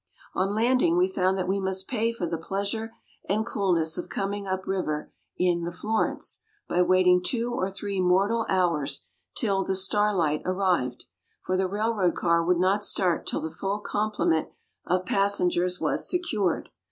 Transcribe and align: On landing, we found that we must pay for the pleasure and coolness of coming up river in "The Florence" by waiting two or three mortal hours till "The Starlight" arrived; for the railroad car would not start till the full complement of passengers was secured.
On 0.33 0.55
landing, 0.55 0.97
we 0.97 1.07
found 1.07 1.37
that 1.37 1.47
we 1.47 1.59
must 1.59 1.87
pay 1.87 2.11
for 2.11 2.25
the 2.25 2.39
pleasure 2.39 2.91
and 3.29 3.45
coolness 3.45 3.99
of 3.99 4.09
coming 4.09 4.47
up 4.47 4.65
river 4.65 5.11
in 5.37 5.61
"The 5.63 5.71
Florence" 5.71 6.41
by 6.67 6.81
waiting 6.81 7.21
two 7.21 7.53
or 7.53 7.69
three 7.69 8.01
mortal 8.01 8.47
hours 8.49 9.05
till 9.35 9.63
"The 9.63 9.75
Starlight" 9.75 10.41
arrived; 10.43 11.05
for 11.43 11.55
the 11.55 11.67
railroad 11.67 12.15
car 12.15 12.43
would 12.43 12.57
not 12.57 12.83
start 12.83 13.27
till 13.27 13.41
the 13.41 13.51
full 13.51 13.77
complement 13.79 14.49
of 14.87 15.05
passengers 15.05 15.79
was 15.79 16.09
secured. 16.09 16.69